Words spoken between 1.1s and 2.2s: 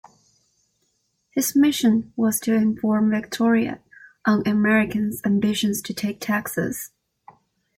His mission